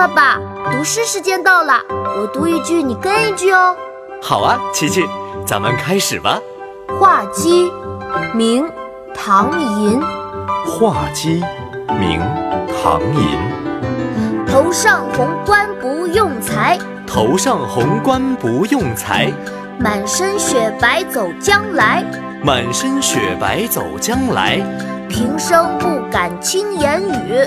[0.00, 0.40] 爸爸，
[0.72, 3.76] 读诗时间到了，我读一句，你跟一句哦。
[4.22, 5.06] 好啊，琪琪，
[5.44, 6.40] 咱们开始吧。
[6.98, 7.70] 画鸡，
[8.32, 8.66] 明，
[9.14, 10.00] 唐寅。
[10.64, 11.44] 画鸡，
[11.98, 12.18] 明，
[12.82, 14.46] 唐寅。
[14.48, 19.30] 头上红冠不用裁，头上红冠不用裁。
[19.78, 22.02] 满身雪白走将来。
[22.42, 24.62] 满身雪白走将来，
[25.10, 27.46] 平生不敢轻言语。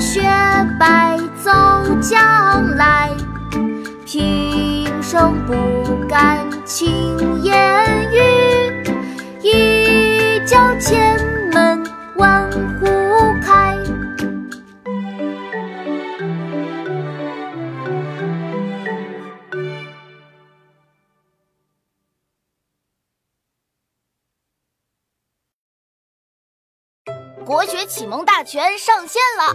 [0.00, 0.22] 雪
[0.78, 1.50] 白走
[2.00, 3.10] 将来，
[4.04, 8.82] 平生不敢轻言语。
[9.42, 11.16] 一叫千
[11.52, 11.84] 门
[12.16, 12.86] 万户
[13.42, 13.76] 开。
[27.44, 29.54] 国学启蒙大全上线了，